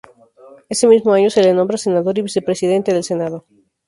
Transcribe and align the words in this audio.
Ese 0.67 0.87
mismo 0.87 1.13
año 1.13 1.29
se 1.29 1.43
le 1.43 1.53
nombra 1.53 1.77
senador 1.77 2.17
y 2.17 2.23
vicepresidente 2.23 2.91
del 2.91 3.03
Senado. 3.03 3.45